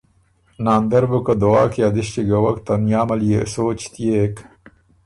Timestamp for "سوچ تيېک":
3.53-4.35